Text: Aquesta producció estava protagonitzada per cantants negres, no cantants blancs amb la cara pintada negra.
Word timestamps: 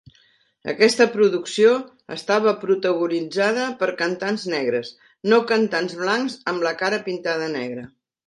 Aquesta 0.71 1.05
producció 1.15 1.73
estava 2.15 2.53
protagonitzada 2.63 3.67
per 3.83 3.89
cantants 4.01 4.47
negres, 4.55 4.91
no 5.33 5.41
cantants 5.53 5.95
blancs 6.03 6.39
amb 6.53 6.67
la 6.69 6.75
cara 6.83 7.03
pintada 7.11 7.55
negra. 7.61 7.85